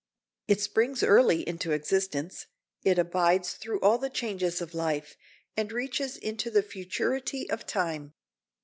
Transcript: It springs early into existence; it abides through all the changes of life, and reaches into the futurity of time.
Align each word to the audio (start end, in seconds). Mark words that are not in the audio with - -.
It 0.47 0.59
springs 0.59 1.03
early 1.03 1.47
into 1.47 1.73
existence; 1.73 2.47
it 2.83 2.97
abides 2.97 3.53
through 3.53 3.79
all 3.81 3.99
the 3.99 4.09
changes 4.09 4.59
of 4.59 4.73
life, 4.73 5.15
and 5.55 5.71
reaches 5.71 6.17
into 6.17 6.49
the 6.49 6.63
futurity 6.63 7.47
of 7.51 7.67
time. 7.67 8.15